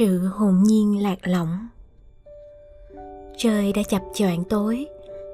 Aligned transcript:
Sự 0.00 0.18
hồn 0.18 0.62
nhiên 0.62 1.02
lạc 1.02 1.18
lõng. 1.22 1.68
Trời 3.36 3.72
đã 3.72 3.82
chập 3.88 4.02
choạng 4.14 4.44
tối, 4.44 4.86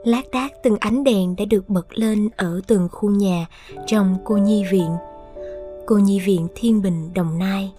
lác 0.05 0.31
đác 0.33 0.53
từng 0.63 0.77
ánh 0.81 1.05
đèn 1.05 1.37
đã 1.37 1.45
được 1.45 1.69
bật 1.69 1.87
lên 1.99 2.29
ở 2.37 2.61
từng 2.67 2.89
khu 2.93 3.11
nhà 3.11 3.47
trong 3.87 4.17
cô 4.25 4.37
nhi 4.37 4.65
viện, 4.71 4.91
cô 5.87 5.99
nhi 5.99 6.21
viện 6.21 6.49
thiên 6.55 6.83
bình, 6.83 7.15
đồng 7.15 7.39
nai. 7.39 7.73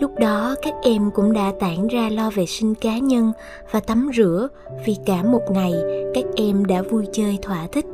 Lúc 0.00 0.10
đó, 0.18 0.54
các 0.62 0.74
em 0.82 1.10
cũng 1.14 1.32
đã 1.32 1.52
tản 1.60 1.88
ra 1.88 2.08
lo 2.08 2.30
vệ 2.30 2.46
sinh 2.46 2.74
cá 2.74 2.98
nhân 2.98 3.32
và 3.70 3.80
tắm 3.80 4.10
rửa 4.16 4.48
vì 4.86 4.96
cả 5.06 5.22
một 5.22 5.42
ngày 5.50 5.72
các 6.14 6.24
em 6.36 6.64
đã 6.64 6.82
vui 6.82 7.06
chơi 7.12 7.38
thỏa 7.42 7.66
thích. 7.72 7.86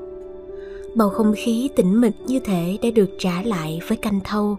Bầu 0.97 1.09
không 1.09 1.35
khí 1.37 1.71
tĩnh 1.77 2.01
mịch 2.01 2.17
như 2.27 2.41
thể 2.41 2.79
đã 2.83 2.91
được 2.95 3.11
trả 3.19 3.43
lại 3.43 3.81
với 3.89 3.97
canh 3.97 4.21
thâu 4.25 4.57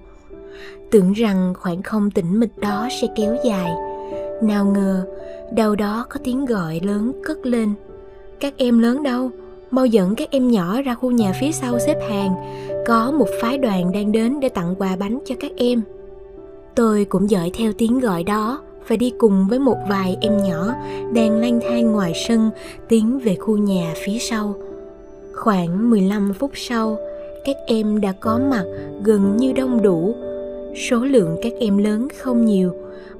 tưởng 0.91 1.13
rằng 1.13 1.53
khoảng 1.57 1.83
không 1.83 2.11
tĩnh 2.11 2.39
mịch 2.39 2.57
đó 2.57 2.87
sẽ 3.01 3.07
kéo 3.15 3.35
dài. 3.45 3.71
Nào 4.41 4.65
ngờ 4.65 5.05
đâu 5.53 5.75
đó 5.75 6.05
có 6.09 6.19
tiếng 6.23 6.45
gọi 6.45 6.79
lớn 6.83 7.11
cất 7.23 7.45
lên. 7.45 7.73
Các 8.39 8.53
em 8.57 8.79
lớn 8.79 9.03
đâu? 9.03 9.29
Mau 9.71 9.85
dẫn 9.85 10.15
các 10.15 10.31
em 10.31 10.51
nhỏ 10.51 10.81
ra 10.81 10.95
khu 10.95 11.11
nhà 11.11 11.33
phía 11.39 11.51
sau 11.51 11.79
xếp 11.79 11.97
hàng. 12.09 12.35
Có 12.85 13.11
một 13.11 13.27
phái 13.41 13.57
đoàn 13.57 13.91
đang 13.91 14.11
đến 14.11 14.39
để 14.39 14.49
tặng 14.49 14.75
quà 14.77 14.95
bánh 14.95 15.19
cho 15.25 15.35
các 15.39 15.51
em. 15.57 15.81
Tôi 16.75 17.05
cũng 17.05 17.29
dõi 17.29 17.51
theo 17.53 17.71
tiếng 17.77 17.99
gọi 17.99 18.23
đó 18.23 18.61
và 18.87 18.95
đi 18.95 19.13
cùng 19.17 19.47
với 19.49 19.59
một 19.59 19.77
vài 19.89 20.17
em 20.21 20.37
nhỏ 20.37 20.73
đang 21.13 21.39
lang 21.39 21.59
thang 21.63 21.91
ngoài 21.91 22.13
sân 22.27 22.49
tiến 22.89 23.19
về 23.19 23.35
khu 23.35 23.57
nhà 23.57 23.93
phía 24.05 24.17
sau. 24.19 24.55
Khoảng 25.33 25.89
15 25.89 26.33
phút 26.33 26.51
sau, 26.53 26.97
các 27.45 27.55
em 27.67 28.01
đã 28.01 28.11
có 28.11 28.39
mặt 28.49 28.63
gần 29.03 29.37
như 29.37 29.53
đông 29.53 29.81
đủ. 29.81 30.15
Số 30.75 30.97
lượng 30.99 31.37
các 31.41 31.53
em 31.59 31.77
lớn 31.77 32.07
không 32.17 32.45
nhiều, 32.45 32.71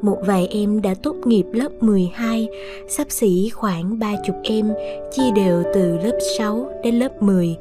một 0.01 0.17
vài 0.25 0.47
em 0.47 0.81
đã 0.81 0.93
tốt 1.03 1.15
nghiệp 1.25 1.45
lớp 1.51 1.83
12, 1.83 2.47
sắp 2.87 3.07
xỉ 3.09 3.49
khoảng 3.49 3.99
30 3.99 4.19
em, 4.43 4.71
chia 5.11 5.31
đều 5.35 5.63
từ 5.73 5.97
lớp 5.97 6.17
6 6.37 6.69
đến 6.83 6.95
lớp 6.95 7.21
10. 7.21 7.55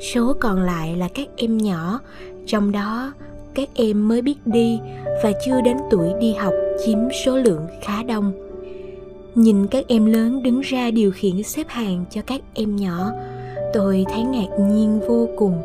Số 0.00 0.34
còn 0.40 0.62
lại 0.62 0.96
là 0.96 1.08
các 1.14 1.28
em 1.36 1.58
nhỏ, 1.58 2.00
trong 2.46 2.72
đó 2.72 3.12
các 3.54 3.68
em 3.74 4.08
mới 4.08 4.22
biết 4.22 4.36
đi 4.44 4.78
và 5.22 5.32
chưa 5.46 5.60
đến 5.60 5.76
tuổi 5.90 6.08
đi 6.20 6.32
học 6.32 6.54
chiếm 6.86 6.98
số 7.24 7.36
lượng 7.36 7.66
khá 7.82 8.02
đông. 8.02 8.32
Nhìn 9.34 9.66
các 9.66 9.84
em 9.88 10.06
lớn 10.06 10.42
đứng 10.42 10.60
ra 10.60 10.90
điều 10.90 11.10
khiển 11.10 11.42
xếp 11.42 11.64
hàng 11.68 12.04
cho 12.10 12.20
các 12.26 12.40
em 12.54 12.76
nhỏ, 12.76 13.10
tôi 13.74 14.04
thấy 14.12 14.22
ngạc 14.22 14.48
nhiên 14.60 15.00
vô 15.08 15.28
cùng. 15.36 15.62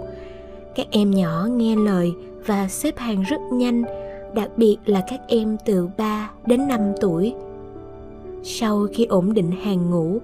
Các 0.76 0.88
em 0.92 1.12
nhỏ 1.12 1.48
nghe 1.52 1.76
lời 1.76 2.14
và 2.46 2.68
xếp 2.68 2.98
hàng 2.98 3.22
rất 3.22 3.42
nhanh, 3.52 3.84
đặc 4.36 4.50
biệt 4.58 4.78
là 4.86 5.04
các 5.08 5.20
em 5.28 5.58
từ 5.66 5.90
3 5.98 6.32
đến 6.46 6.68
5 6.68 6.82
tuổi. 7.02 7.34
Sau 8.44 8.88
khi 8.94 9.06
ổn 9.06 9.34
định 9.34 9.52
hàng 9.52 9.92
ngũ, 9.92 10.20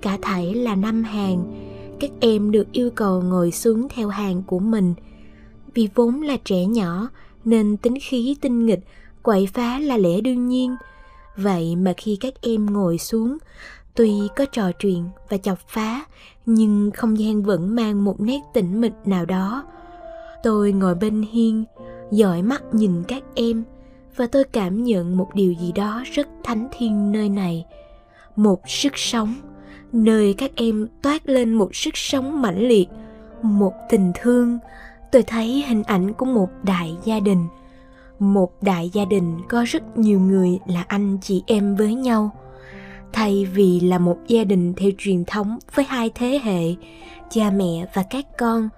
cả 0.00 0.18
thảy 0.22 0.54
là 0.54 0.74
năm 0.74 1.02
hàng, 1.02 1.44
các 2.00 2.10
em 2.20 2.50
được 2.50 2.72
yêu 2.72 2.90
cầu 2.90 3.22
ngồi 3.22 3.50
xuống 3.50 3.88
theo 3.88 4.08
hàng 4.08 4.42
của 4.46 4.58
mình. 4.58 4.94
Vì 5.74 5.88
vốn 5.94 6.22
là 6.22 6.36
trẻ 6.44 6.66
nhỏ 6.66 7.08
nên 7.44 7.76
tính 7.76 7.94
khí 8.02 8.36
tinh 8.40 8.66
nghịch, 8.66 8.80
quậy 9.22 9.48
phá 9.54 9.78
là 9.78 9.96
lẽ 9.96 10.20
đương 10.20 10.48
nhiên. 10.48 10.76
Vậy 11.36 11.76
mà 11.76 11.92
khi 11.96 12.16
các 12.20 12.34
em 12.42 12.66
ngồi 12.66 12.98
xuống, 12.98 13.38
tuy 13.94 14.12
có 14.36 14.44
trò 14.44 14.72
chuyện 14.72 15.04
và 15.28 15.36
chọc 15.36 15.58
phá, 15.68 16.04
nhưng 16.46 16.90
không 16.90 17.18
gian 17.18 17.42
vẫn 17.42 17.74
mang 17.74 18.04
một 18.04 18.20
nét 18.20 18.40
tĩnh 18.54 18.80
mịch 18.80 18.92
nào 19.04 19.26
đó 19.26 19.64
tôi 20.44 20.72
ngồi 20.72 20.94
bên 20.94 21.22
hiên, 21.32 21.64
dõi 22.10 22.42
mắt 22.42 22.62
nhìn 22.72 23.02
các 23.08 23.22
em, 23.34 23.64
và 24.16 24.26
tôi 24.26 24.44
cảm 24.44 24.84
nhận 24.84 25.16
một 25.16 25.34
điều 25.34 25.52
gì 25.52 25.72
đó 25.72 26.02
rất 26.12 26.28
thánh 26.44 26.68
thiêng 26.72 27.12
nơi 27.12 27.28
này. 27.28 27.64
Một 28.36 28.60
sức 28.68 28.92
sống, 28.96 29.34
nơi 29.92 30.34
các 30.38 30.50
em 30.56 30.88
toát 31.02 31.28
lên 31.28 31.54
một 31.54 31.76
sức 31.76 31.96
sống 31.96 32.42
mãnh 32.42 32.68
liệt, 32.68 32.88
một 33.42 33.72
tình 33.90 34.12
thương. 34.14 34.58
Tôi 35.12 35.22
thấy 35.22 35.64
hình 35.68 35.82
ảnh 35.82 36.12
của 36.12 36.26
một 36.26 36.48
đại 36.62 36.96
gia 37.04 37.20
đình. 37.20 37.46
Một 38.18 38.62
đại 38.62 38.90
gia 38.92 39.04
đình 39.04 39.38
có 39.48 39.64
rất 39.68 39.98
nhiều 39.98 40.20
người 40.20 40.58
là 40.66 40.84
anh 40.88 41.18
chị 41.22 41.42
em 41.46 41.76
với 41.76 41.94
nhau. 41.94 42.30
Thay 43.12 43.44
vì 43.54 43.80
là 43.80 43.98
một 43.98 44.18
gia 44.26 44.44
đình 44.44 44.74
theo 44.76 44.90
truyền 44.98 45.24
thống 45.24 45.58
với 45.74 45.84
hai 45.84 46.10
thế 46.14 46.40
hệ, 46.44 46.74
cha 47.30 47.50
mẹ 47.50 47.86
và 47.94 48.02
các 48.10 48.26
con 48.38 48.68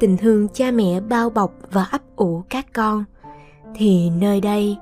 tình 0.00 0.16
thương 0.16 0.48
cha 0.48 0.70
mẹ 0.70 1.00
bao 1.00 1.30
bọc 1.30 1.54
và 1.72 1.84
ấp 1.84 2.02
ủ 2.16 2.42
các 2.48 2.66
con. 2.72 3.04
Thì 3.74 4.10
nơi 4.10 4.40
đây, 4.40 4.76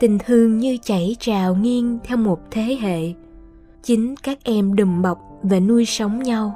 tình 0.00 0.18
thương 0.26 0.58
như 0.58 0.78
chảy 0.82 1.16
trào 1.20 1.54
nghiêng 1.54 1.98
theo 2.04 2.16
một 2.16 2.40
thế 2.50 2.78
hệ. 2.80 3.12
Chính 3.82 4.14
các 4.16 4.38
em 4.44 4.76
đùm 4.76 5.02
bọc 5.02 5.18
và 5.42 5.60
nuôi 5.60 5.84
sống 5.84 6.22
nhau. 6.22 6.54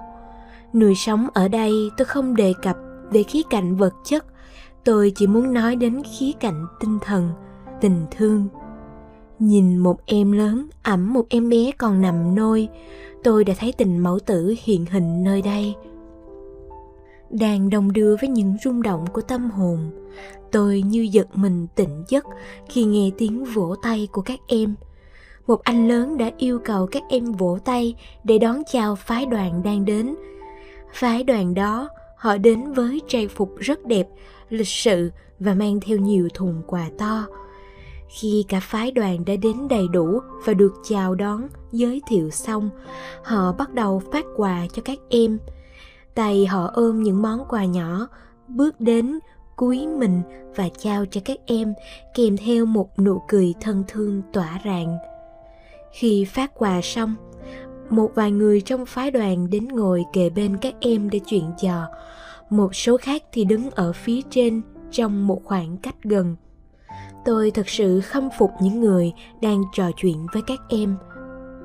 Nuôi 0.73 0.95
sống 0.95 1.29
ở 1.35 1.49
đây 1.49 1.73
tôi 1.97 2.05
không 2.05 2.37
đề 2.37 2.53
cập 2.63 2.77
về 3.11 3.23
khía 3.23 3.43
cạnh 3.51 3.77
vật 3.77 3.95
chất. 4.05 4.25
Tôi 4.85 5.13
chỉ 5.15 5.27
muốn 5.27 5.55
nói 5.55 5.77
đến 5.77 6.03
khía 6.03 6.33
cạnh 6.41 6.67
tinh 6.81 6.99
thần, 7.05 7.31
tình 7.81 8.07
thương. 8.11 8.49
Nhìn 9.39 9.79
một 9.79 10.07
em 10.07 10.33
lớn 10.33 10.69
ẩm 10.83 11.13
một 11.13 11.27
em 11.29 11.49
bé 11.49 11.71
còn 11.79 12.01
nằm 12.01 12.35
nôi, 12.35 12.69
tôi 13.25 13.45
đã 13.45 13.55
thấy 13.59 13.73
tình 13.73 13.99
mẫu 13.99 14.19
tử 14.19 14.55
hiện 14.65 14.85
hình 14.91 15.25
nơi 15.25 15.43
đây 15.43 15.75
đang 17.31 17.71
đồng 17.71 17.93
đưa 17.93 18.17
với 18.21 18.29
những 18.29 18.57
rung 18.65 18.83
động 18.83 19.07
của 19.13 19.21
tâm 19.21 19.51
hồn. 19.51 19.91
Tôi 20.53 20.83
như 20.87 21.09
giật 21.11 21.27
mình 21.35 21.67
tỉnh 21.75 22.05
giấc 22.09 22.25
khi 22.69 22.85
nghe 22.85 23.11
tiếng 23.19 23.45
vỗ 23.45 23.75
tay 23.83 24.09
của 24.13 24.23
các 24.23 24.41
em. 24.47 24.75
Một 25.47 25.63
anh 25.63 25.89
lớn 25.89 26.19
đã 26.19 26.31
yêu 26.39 26.59
cầu 26.65 26.87
các 26.87 27.03
em 27.09 27.33
vỗ 27.33 27.59
tay 27.65 27.95
để 28.25 28.39
đón 28.39 28.63
chào 28.73 28.97
phái 28.97 29.27
đoàn 29.27 29.63
đang 29.63 29.85
đến. 29.85 30.15
Phái 30.93 31.25
đoàn 31.25 31.55
đó, 31.55 31.89
họ 32.17 32.37
đến 32.37 32.73
với 32.73 33.01
trang 33.09 33.29
phục 33.29 33.55
rất 33.59 33.87
đẹp, 33.87 34.09
lịch 34.49 34.69
sự 34.69 35.11
và 35.41 35.55
mang 35.55 35.81
theo 35.81 35.99
nhiều 35.99 36.29
thùng 36.35 36.63
quà 36.67 36.91
to. 36.99 37.27
Khi 38.09 38.45
cả 38.49 38.61
phái 38.61 38.91
đoàn 38.91 39.25
đã 39.25 39.37
đến 39.37 39.69
đầy 39.69 39.89
đủ 39.93 40.21
và 40.45 40.55
được 40.55 40.73
chào 40.89 41.15
đón, 41.15 41.49
giới 41.73 42.03
thiệu 42.09 42.31
xong, 42.31 42.71
họ 43.23 43.53
bắt 43.53 43.75
đầu 43.75 44.03
phát 44.13 44.25
quà 44.37 44.67
cho 44.73 44.83
các 44.85 44.99
em 45.09 45.39
tay 46.17 46.47
họ 46.47 46.71
ôm 46.75 47.03
những 47.03 47.23
món 47.23 47.45
quà 47.49 47.65
nhỏ, 47.65 48.09
bước 48.49 48.81
đến 48.81 49.19
cúi 49.57 49.87
mình 49.87 50.23
và 50.57 50.69
trao 50.79 51.05
cho 51.11 51.21
các 51.25 51.37
em, 51.47 51.75
kèm 52.15 52.37
theo 52.37 52.67
một 52.67 52.99
nụ 52.99 53.23
cười 53.29 53.55
thân 53.61 53.85
thương 53.89 54.23
tỏa 54.33 54.61
rạng. 54.65 54.99
Khi 55.93 56.25
phát 56.25 56.51
quà 56.55 56.81
xong, 56.83 57.15
một 57.91 58.11
vài 58.15 58.31
người 58.31 58.61
trong 58.61 58.87
phái 58.87 59.11
đoàn 59.11 59.51
đến 59.51 59.69
ngồi 59.69 60.05
kề 60.13 60.31
bên 60.31 60.57
các 60.57 60.75
em 60.81 61.11
để 61.11 61.21
chuyện 61.27 61.51
trò. 61.63 61.87
Một 62.51 62.75
số 62.75 62.97
khác 62.97 63.23
thì 63.33 63.45
đứng 63.45 63.71
ở 63.71 63.93
phía 63.93 64.21
trên 64.31 64.63
trong 64.91 65.27
một 65.27 65.41
khoảng 65.45 65.77
cách 65.77 65.97
gần. 66.03 66.37
Tôi 67.25 67.51
thật 67.51 67.69
sự 67.69 68.01
khâm 68.01 68.29
phục 68.39 68.51
những 68.61 68.81
người 68.81 69.13
đang 69.43 69.63
trò 69.75 69.91
chuyện 69.97 70.27
với 70.33 70.43
các 70.47 70.59
em. 70.69 70.97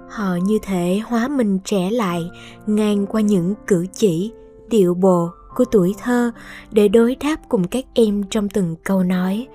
Họ 0.10 0.36
như 0.36 0.60
thể 0.64 1.00
hóa 1.06 1.28
mình 1.28 1.60
trẻ 1.66 1.90
lại, 1.92 2.24
ngang 2.68 3.06
qua 3.08 3.22
những 3.22 3.54
cử 3.68 3.86
chỉ 3.94 4.32
điệu 4.72 4.94
bộ 4.94 5.30
của 5.56 5.66
tuổi 5.66 5.96
thơ 6.04 6.32
để 6.72 6.88
đối 6.88 7.16
đáp 7.16 7.36
cùng 7.50 7.68
các 7.68 7.86
em 7.94 8.24
trong 8.30 8.50
từng 8.50 8.76
câu 8.84 9.04
nói. 9.04 9.48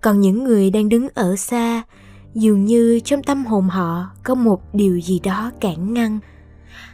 Còn 0.00 0.20
những 0.20 0.44
người 0.44 0.70
đang 0.70 0.88
đứng 0.88 1.08
ở 1.14 1.36
xa, 1.36 1.82
dường 2.34 2.64
như 2.64 3.00
trong 3.04 3.22
tâm 3.22 3.44
hồn 3.44 3.68
họ 3.68 4.06
có 4.24 4.34
một 4.34 4.74
điều 4.74 5.00
gì 5.00 5.20
đó 5.24 5.50
cản 5.60 5.94
ngăn. 5.94 6.18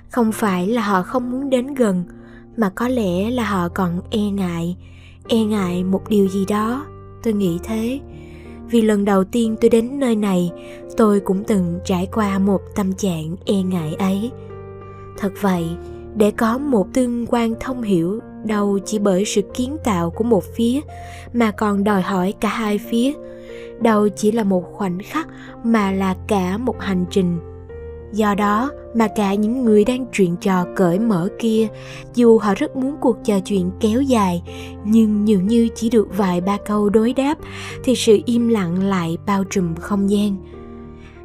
Không 0.09 0.33
phải 0.33 0.67
là 0.67 0.83
họ 0.83 1.03
không 1.03 1.31
muốn 1.31 1.51
đến 1.51 1.75
gần, 1.75 2.05
mà 2.57 2.71
có 2.75 2.89
lẽ 2.89 3.31
là 3.31 3.45
họ 3.45 3.69
còn 3.69 4.01
e 4.11 4.21
ngại 4.21 4.77
e 5.29 5.45
ngại 5.45 5.85
một 5.85 6.09
điều 6.09 6.29
gì 6.29 6.45
đó. 6.49 6.87
Tôi 7.23 7.35
nghĩ 7.35 7.59
thế. 7.63 8.01
Vì 8.71 8.81
lần 8.81 9.05
đầu 9.05 9.25
tiên 9.25 9.57
tôi 9.61 9.71
đến 9.71 9.99
nơi 9.99 10.17
này, 10.17 10.51
tôi 10.97 11.21
cũng 11.21 11.45
từng 11.45 11.79
trải 11.85 12.09
qua 12.13 12.39
một 12.39 12.61
tâm 12.75 12.93
trạng 12.93 13.37
e 13.45 13.63
ngại 13.63 13.95
ấy. 13.95 14.31
Thật 15.19 15.33
vậy 15.41 15.69
để 16.17 16.31
có 16.31 16.59
một 16.59 16.87
tương 16.95 17.27
quan 17.27 17.55
thông 17.61 17.83
hiểu, 17.83 18.21
đâu 18.45 18.79
chỉ 18.87 18.99
bởi 18.99 19.25
sự 19.25 19.43
kiến 19.55 19.77
tạo 19.85 20.11
của 20.11 20.25
một 20.25 20.45
phía 20.57 20.81
mà 21.33 21.51
còn 21.51 21.85
đòi 21.85 22.03
hỏi 22.03 22.35
cả 22.41 22.49
hai 22.49 22.79
phía. 22.79 23.13
Đâu 23.81 24.09
chỉ 24.09 24.33
là 24.33 24.45
một 24.45 24.65
khoảnh 24.73 24.99
khắc 24.99 25.29
mà 25.65 25.93
là 25.93 26.17
cả 26.27 26.59
một 26.59 26.81
hành 26.81 27.05
trình. 27.11 27.39
Do 28.13 28.35
đó 28.35 28.71
mà 28.95 29.09
cả 29.17 29.35
những 29.35 29.65
người 29.65 29.85
đang 29.85 30.07
chuyện 30.13 30.37
trò 30.37 30.67
cởi 30.77 30.99
mở 30.99 31.29
kia, 31.39 31.69
dù 32.15 32.39
họ 32.39 32.55
rất 32.55 32.77
muốn 32.77 32.97
cuộc 33.01 33.17
trò 33.25 33.41
chuyện 33.41 33.71
kéo 33.81 34.03
dài, 34.03 34.43
nhưng 34.85 35.29
dường 35.29 35.47
như 35.47 35.69
chỉ 35.75 35.91
được 35.91 36.17
vài 36.17 36.41
ba 36.41 36.59
câu 36.67 36.91
đối 36.91 37.13
đáp 37.13 37.39
thì 37.85 37.95
sự 37.97 38.19
im 38.25 38.49
lặng 38.49 38.83
lại 38.83 39.17
bao 39.27 39.45
trùm 39.45 39.75
không 39.75 40.11
gian. 40.11 40.37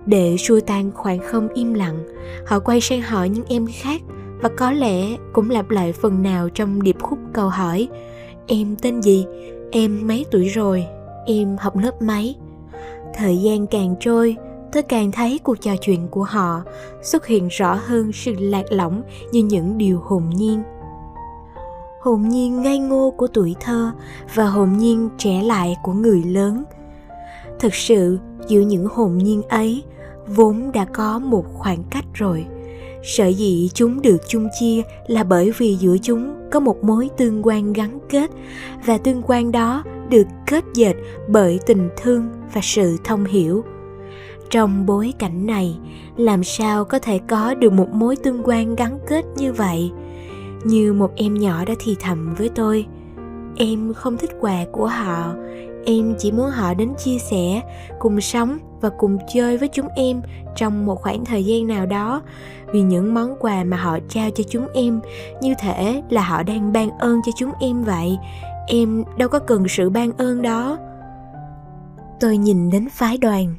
Để 0.06 0.36
xua 0.38 0.60
tan 0.60 0.92
khoảng 0.92 1.20
không 1.20 1.48
im 1.54 1.74
lặng, 1.74 2.04
họ 2.46 2.60
quay 2.60 2.82
sang 2.82 3.02
hỏi 3.02 3.30
những 3.30 3.46
em 3.48 3.68
khác 3.74 4.02
và 4.42 4.50
có 4.58 4.72
lẽ 4.72 5.18
cũng 5.34 5.50
lặp 5.50 5.70
lại 5.70 5.94
phần 5.94 6.24
nào 6.24 6.50
trong 6.50 6.84
điệp 6.84 6.96
khúc 7.02 7.20
câu 7.34 7.50
hỏi, 7.50 7.88
em 8.48 8.76
tên 8.82 9.02
gì? 9.02 9.26
Em 9.72 10.08
mấy 10.08 10.26
tuổi 10.32 10.48
rồi? 10.48 10.86
Em 11.26 11.58
học 11.60 11.78
lớp 11.78 12.02
mấy? 12.02 12.36
Thời 13.14 13.38
gian 13.38 13.68
càng 13.68 13.96
trôi, 14.00 14.36
tôi 14.72 14.84
càng 14.84 15.12
thấy 15.12 15.40
cuộc 15.44 15.62
trò 15.62 15.76
chuyện 15.82 16.08
của 16.08 16.24
họ 16.24 16.62
xuất 17.02 17.28
hiện 17.28 17.48
rõ 17.48 17.80
hơn 17.86 18.12
sự 18.14 18.34
lạc 18.40 18.66
lõng 18.70 19.02
như 19.32 19.44
những 19.44 19.78
điều 19.78 20.00
hồn 20.00 20.24
nhiên. 20.36 20.64
Hồn 22.02 22.30
nhiên 22.30 22.62
ngây 22.62 22.78
ngô 22.78 23.14
của 23.18 23.28
tuổi 23.28 23.56
thơ 23.60 23.92
và 24.34 24.46
hồn 24.46 24.78
nhiên 24.78 25.10
trẻ 25.18 25.44
lại 25.44 25.76
của 25.84 25.94
người 25.94 26.24
lớn. 26.24 26.64
Thực 27.60 27.76
sự, 27.76 28.20
giữa 28.48 28.60
những 28.60 28.88
hồn 28.92 29.18
nhiên 29.18 29.42
ấy, 29.42 29.84
vốn 30.28 30.72
đã 30.72 30.86
có 30.86 31.20
một 31.20 31.46
khoảng 31.54 31.84
cách 31.90 32.06
rồi 32.14 32.46
sở 33.06 33.28
dĩ 33.28 33.70
chúng 33.74 34.02
được 34.02 34.18
chung 34.28 34.48
chia 34.60 34.82
là 35.08 35.24
bởi 35.24 35.52
vì 35.58 35.76
giữa 35.76 35.98
chúng 36.02 36.36
có 36.52 36.60
một 36.60 36.84
mối 36.84 37.10
tương 37.18 37.48
quan 37.48 37.74
gắn 37.74 38.00
kết, 38.10 38.32
và 38.86 38.98
tương 38.98 39.22
quan 39.28 39.52
đó 39.52 39.84
được 40.10 40.28
kết 40.48 40.64
dệt 40.74 40.94
bởi 41.30 41.60
tình 41.66 41.90
thương 41.98 42.28
và 42.54 42.62
sự 42.64 42.98
thông 43.04 43.26
hiểu. 43.26 43.64
Trong 44.50 44.86
bối 44.86 45.14
cảnh 45.20 45.48
này, 45.48 45.78
làm 46.18 46.44
sao 46.44 46.86
có 46.86 47.00
thể 47.00 47.20
có 47.28 47.56
được 47.56 47.74
một 47.74 47.90
mối 47.90 48.16
tương 48.16 48.42
quan 48.44 48.76
gắn 48.76 49.00
kết 49.08 49.26
như 49.38 49.54
vậy? 49.54 49.92
Như 50.64 50.94
một 50.94 51.12
em 51.16 51.34
nhỏ 51.34 51.66
đã 51.66 51.74
thì 51.80 51.96
thầm 52.00 52.36
với 52.36 52.50
tôi, 52.50 52.86
em 53.56 53.94
không 53.94 54.18
thích 54.18 54.32
quà 54.40 54.66
của 54.72 54.88
họ 54.88 55.34
em 55.86 56.16
chỉ 56.20 56.32
muốn 56.32 56.50
họ 56.50 56.74
đến 56.74 56.94
chia 56.98 57.18
sẻ, 57.18 57.62
cùng 58.00 58.22
sống 58.22 58.58
và 58.82 58.90
cùng 58.90 59.18
chơi 59.34 59.58
với 59.58 59.70
chúng 59.74 59.88
em 59.96 60.22
trong 60.56 60.86
một 60.86 61.02
khoảng 61.02 61.26
thời 61.26 61.46
gian 61.46 61.68
nào 61.68 61.86
đó. 61.86 62.22
Vì 62.68 62.82
những 62.82 63.14
món 63.14 63.36
quà 63.40 63.64
mà 63.64 63.78
họ 63.78 64.00
trao 64.10 64.30
cho 64.30 64.44
chúng 64.50 64.68
em, 64.74 65.00
như 65.42 65.54
thể 65.60 66.04
là 66.10 66.22
họ 66.22 66.44
đang 66.44 66.74
ban 66.74 66.90
ơn 66.98 67.22
cho 67.26 67.32
chúng 67.38 67.52
em 67.60 67.84
vậy. 67.84 68.18
Em 68.68 69.04
đâu 69.18 69.30
có 69.30 69.40
cần 69.40 69.68
sự 69.68 69.90
ban 69.90 70.12
ơn 70.18 70.42
đó. 70.42 70.78
Tôi 72.20 72.38
nhìn 72.38 72.70
đến 72.70 72.90
phái 72.90 73.18
đoàn, 73.18 73.56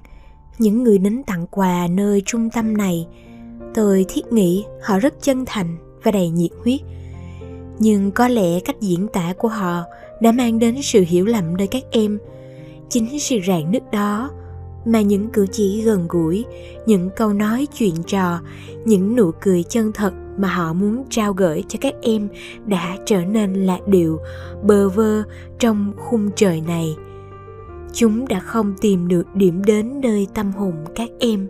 những 0.59 0.83
người 0.83 0.99
đến 0.99 1.23
tặng 1.23 1.47
quà 1.51 1.87
nơi 1.91 2.23
trung 2.27 2.51
tâm 2.51 2.77
này. 2.77 3.07
Tôi 3.75 4.05
thiết 4.09 4.33
nghĩ 4.33 4.65
họ 4.83 4.99
rất 4.99 5.15
chân 5.23 5.45
thành 5.47 5.77
và 6.03 6.11
đầy 6.11 6.29
nhiệt 6.31 6.51
huyết. 6.65 6.81
Nhưng 7.79 8.11
có 8.11 8.29
lẽ 8.29 8.61
cách 8.61 8.81
diễn 8.81 9.09
tả 9.09 9.33
của 9.39 9.49
họ 9.49 9.83
đã 10.21 10.33
mang 10.33 10.59
đến 10.59 10.83
sự 10.83 11.05
hiểu 11.07 11.25
lầm 11.27 11.57
nơi 11.57 11.67
các 11.67 11.83
em. 11.91 12.19
Chính 12.89 13.21
sự 13.21 13.37
rạn 13.47 13.71
nứt 13.71 13.83
đó 13.93 14.31
mà 14.85 15.01
những 15.01 15.29
cử 15.29 15.47
chỉ 15.53 15.83
gần 15.83 16.07
gũi, 16.09 16.45
những 16.87 17.11
câu 17.17 17.33
nói 17.33 17.67
chuyện 17.79 17.95
trò, 18.07 18.41
những 18.85 19.17
nụ 19.17 19.31
cười 19.41 19.63
chân 19.63 19.93
thật 19.93 20.13
mà 20.39 20.49
họ 20.49 20.73
muốn 20.73 21.05
trao 21.11 21.33
gửi 21.33 21.65
cho 21.69 21.79
các 21.83 21.95
em 22.03 22.29
đã 22.67 22.97
trở 23.07 23.25
nên 23.25 23.55
lạc 23.55 23.89
điệu 23.89 24.19
bơ 24.63 24.89
vơ 24.89 25.23
trong 25.59 25.93
khung 25.97 26.31
trời 26.37 26.61
này. 26.61 26.97
Chúng 27.93 28.29
đã 28.29 28.41
không 28.41 28.75
tìm 28.81 29.09
được 29.09 29.35
điểm 29.35 29.65
đến 29.65 30.01
nơi 30.01 30.27
tâm 30.35 30.53
hồn 30.53 30.75
các 30.95 31.11
em 31.19 31.49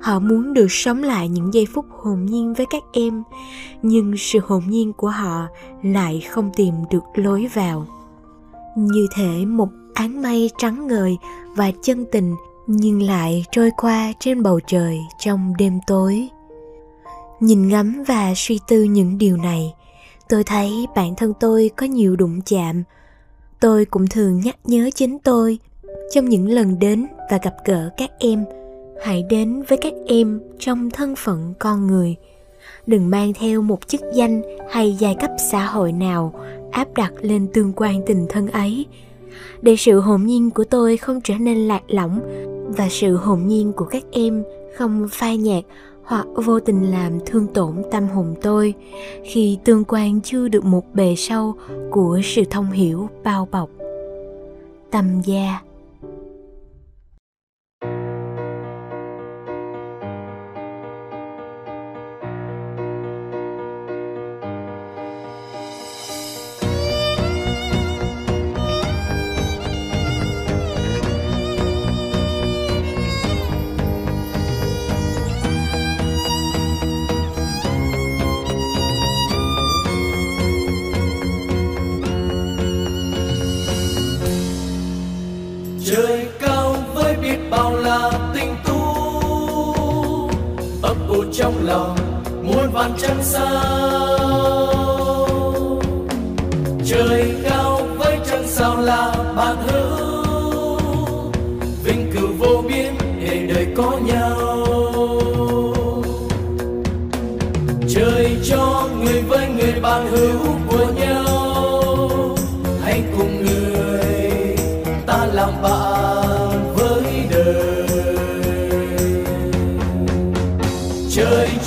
họ 0.00 0.18
muốn 0.18 0.54
được 0.54 0.66
sống 0.70 1.02
lại 1.02 1.28
những 1.28 1.54
giây 1.54 1.66
phút 1.74 1.86
hồn 1.90 2.26
nhiên 2.26 2.54
với 2.54 2.66
các 2.70 2.82
em, 2.92 3.22
nhưng 3.82 4.14
sự 4.16 4.38
hồn 4.46 4.62
nhiên 4.68 4.92
của 4.92 5.08
họ 5.08 5.46
lại 5.82 6.26
không 6.30 6.50
tìm 6.56 6.74
được 6.90 7.02
lối 7.14 7.46
vào. 7.54 7.86
Như 8.76 9.06
thể 9.16 9.44
một 9.46 9.68
áng 9.94 10.22
mây 10.22 10.50
trắng 10.58 10.86
ngời 10.86 11.18
và 11.56 11.70
chân 11.82 12.06
tình 12.12 12.34
nhưng 12.66 13.02
lại 13.02 13.44
trôi 13.50 13.70
qua 13.76 14.12
trên 14.20 14.42
bầu 14.42 14.60
trời 14.66 14.98
trong 15.18 15.52
đêm 15.58 15.78
tối. 15.86 16.28
Nhìn 17.40 17.68
ngắm 17.68 18.02
và 18.06 18.32
suy 18.36 18.60
tư 18.68 18.82
những 18.82 19.18
điều 19.18 19.36
này, 19.36 19.74
tôi 20.28 20.44
thấy 20.44 20.86
bản 20.96 21.14
thân 21.16 21.32
tôi 21.40 21.70
có 21.76 21.86
nhiều 21.86 22.16
đụng 22.16 22.40
chạm. 22.46 22.82
Tôi 23.60 23.84
cũng 23.84 24.06
thường 24.06 24.40
nhắc 24.40 24.56
nhớ 24.64 24.90
chính 24.94 25.18
tôi 25.18 25.58
trong 26.12 26.28
những 26.28 26.48
lần 26.48 26.78
đến 26.78 27.06
và 27.30 27.38
gặp 27.42 27.54
gỡ 27.64 27.90
các 27.96 28.10
em 28.18 28.44
hãy 29.02 29.22
đến 29.22 29.62
với 29.68 29.78
các 29.78 29.92
em 30.06 30.40
trong 30.58 30.90
thân 30.90 31.16
phận 31.16 31.54
con 31.58 31.86
người. 31.86 32.16
Đừng 32.86 33.10
mang 33.10 33.32
theo 33.32 33.62
một 33.62 33.88
chức 33.88 34.00
danh 34.14 34.42
hay 34.70 34.96
giai 34.98 35.14
cấp 35.20 35.30
xã 35.50 35.64
hội 35.66 35.92
nào 35.92 36.32
áp 36.70 36.88
đặt 36.94 37.12
lên 37.20 37.46
tương 37.54 37.72
quan 37.76 38.02
tình 38.06 38.26
thân 38.28 38.48
ấy. 38.48 38.86
Để 39.62 39.76
sự 39.76 40.00
hồn 40.00 40.26
nhiên 40.26 40.50
của 40.50 40.64
tôi 40.64 40.96
không 40.96 41.20
trở 41.20 41.34
nên 41.34 41.58
lạc 41.58 41.82
lõng 41.88 42.20
và 42.76 42.88
sự 42.90 43.16
hồn 43.16 43.46
nhiên 43.46 43.72
của 43.72 43.84
các 43.84 44.02
em 44.12 44.42
không 44.76 45.08
phai 45.10 45.36
nhạt 45.36 45.64
hoặc 46.04 46.26
vô 46.34 46.60
tình 46.60 46.90
làm 46.90 47.12
thương 47.26 47.46
tổn 47.46 47.82
tâm 47.90 48.08
hồn 48.08 48.34
tôi 48.42 48.74
khi 49.24 49.58
tương 49.64 49.84
quan 49.88 50.20
chưa 50.20 50.48
được 50.48 50.64
một 50.64 50.94
bề 50.94 51.14
sâu 51.16 51.54
của 51.90 52.20
sự 52.24 52.42
thông 52.50 52.70
hiểu 52.70 53.08
bao 53.24 53.48
bọc. 53.50 53.70
Tâm 54.90 55.20
gia 55.24 55.60
lòng, 91.70 91.96
muôn 92.42 92.70
vạn 92.72 92.90
chân 92.98 93.16
sao. 93.22 93.48
Trời 96.86 97.34
cao 97.44 97.80
với 97.98 98.18
chân 98.30 98.46
sao 98.46 98.76
là 98.80 99.14
bạn 99.36 99.56
hữu. 99.66 100.78
Vinh 101.84 102.12
cửu 102.14 102.28
vô 102.38 102.62
biên 102.68 102.94
để 103.20 103.46
đời 103.54 103.66
có 103.76 103.98
nhau. 104.06 104.46
Trời 107.94 108.36
cho 108.44 108.88
người 109.02 109.22
với 109.22 109.48
người 109.48 109.80
bạn 109.82 110.06
hữu 110.10 110.38
của 110.68 110.86
nhau. 110.96 111.09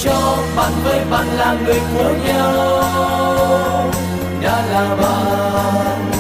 Cho 0.04 0.38
bạn 0.56 0.72
với 0.84 1.00
bạn 1.12 1.28
là 1.38 1.56
người 1.66 1.80
của 1.98 2.14
nhau. 2.26 2.84
Đã 4.42 4.66
là 4.72 4.96
bạn, 5.02 6.12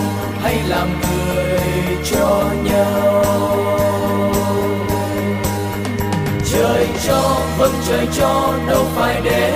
hãy 0.42 0.58
làm 0.68 1.02
người 1.02 1.98
cho 2.12 2.44
nhau. 2.64 3.24
Trời 6.52 6.88
cho, 7.08 7.38
vẫn 7.58 7.72
trời 7.88 8.08
cho, 8.18 8.54
đâu 8.68 8.86
phải 8.96 9.22
để 9.24 9.53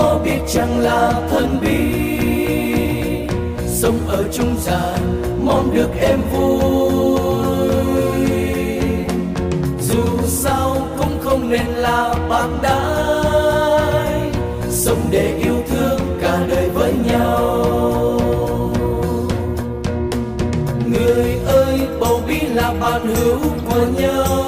có 0.00 0.18
biết 0.24 0.38
chẳng 0.48 0.78
là 0.80 1.12
thân 1.30 1.58
bi? 1.60 1.78
Sống 3.66 3.98
ở 4.08 4.24
trung 4.32 4.54
gian, 4.60 5.22
mong 5.44 5.74
được 5.74 5.90
em 6.00 6.20
vui. 6.32 7.18
Dù 9.80 10.02
sao 10.26 10.76
cũng 10.98 11.18
không 11.22 11.50
nên 11.50 11.66
là 11.66 12.14
bạn 12.28 12.58
đái. 12.62 14.30
Sống 14.70 15.00
để 15.10 15.38
yêu 15.44 15.56
thương 15.68 16.00
cả 16.22 16.38
đời 16.48 16.68
với 16.74 16.92
nhau. 17.10 17.66
Người 20.86 21.38
ơi, 21.46 21.80
bầu 22.00 22.20
bí 22.28 22.40
là 22.40 22.74
bạn 22.80 23.14
hữu 23.14 23.38
của 23.68 23.86
nhau. 23.98 24.39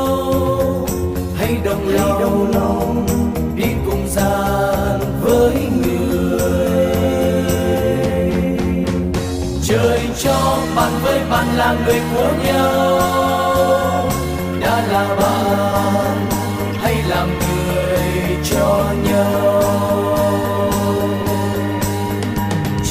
Là 11.73 11.79
người 11.87 12.00
của 12.14 12.31
nhau. 12.45 14.09
Đã 14.61 14.87
là 14.93 15.17
bạn 15.21 16.26
hay 16.83 16.97
làm 17.09 17.29
người 17.29 18.37
cho 18.50 18.85
nhau. 19.05 19.62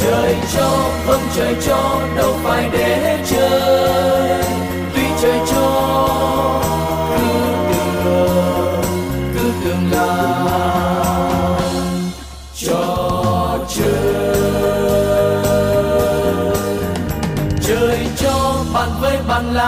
Trời 0.01 0.35
cho 0.53 0.89
vâng 1.07 1.21
trời 1.35 1.55
cho, 1.67 2.01
đâu 2.15 2.35
phải 2.43 2.69
để 2.73 3.17
chơi 3.29 4.20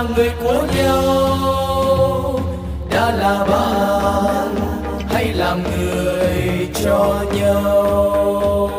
là 0.03 0.09
người 0.15 0.31
của 0.43 0.67
nhau 0.77 2.39
đã 2.89 3.11
là 3.11 3.45
bạn 3.49 4.55
hay 5.09 5.33
làm 5.33 5.63
người 5.63 6.67
cho 6.83 7.15
nhau. 7.33 8.69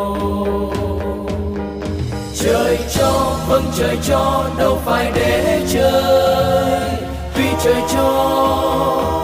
Trời 2.34 2.78
cho 2.94 3.36
vâng 3.48 3.64
trời 3.78 3.98
cho, 4.08 4.44
đâu 4.58 4.80
phải 4.84 5.12
để 5.14 5.62
chơi. 5.72 6.80
Tuy 7.36 7.44
trời 7.64 7.82
cho 7.94 9.23